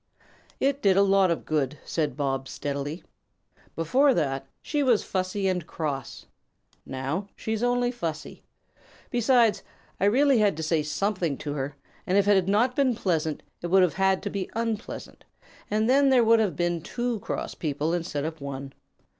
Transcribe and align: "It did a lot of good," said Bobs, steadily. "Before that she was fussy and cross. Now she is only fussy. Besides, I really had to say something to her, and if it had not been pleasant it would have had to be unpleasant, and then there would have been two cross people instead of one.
"It 0.59 0.81
did 0.81 0.97
a 0.97 1.03
lot 1.03 1.29
of 1.29 1.45
good," 1.45 1.77
said 1.85 2.17
Bobs, 2.17 2.49
steadily. 2.49 3.03
"Before 3.75 4.15
that 4.15 4.47
she 4.63 4.81
was 4.81 5.03
fussy 5.03 5.47
and 5.47 5.67
cross. 5.67 6.25
Now 6.87 7.27
she 7.35 7.53
is 7.53 7.61
only 7.61 7.91
fussy. 7.91 8.41
Besides, 9.11 9.61
I 9.99 10.05
really 10.05 10.39
had 10.39 10.57
to 10.57 10.63
say 10.63 10.81
something 10.81 11.37
to 11.37 11.53
her, 11.53 11.75
and 12.07 12.17
if 12.17 12.27
it 12.27 12.33
had 12.33 12.49
not 12.49 12.75
been 12.75 12.95
pleasant 12.95 13.43
it 13.61 13.67
would 13.67 13.83
have 13.83 13.93
had 13.93 14.23
to 14.23 14.31
be 14.31 14.49
unpleasant, 14.55 15.23
and 15.69 15.87
then 15.87 16.09
there 16.09 16.23
would 16.23 16.39
have 16.39 16.55
been 16.55 16.81
two 16.81 17.19
cross 17.19 17.53
people 17.53 17.93
instead 17.93 18.25
of 18.25 18.41
one. 18.41 18.73